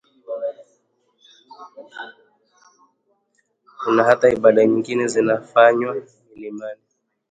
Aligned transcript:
Kuna 3.83 4.03
hata 4.03 4.29
ibada 4.29 4.61
nyengine 4.65 5.07
zinazofanywa 5.07 5.93
milimani 6.29 6.81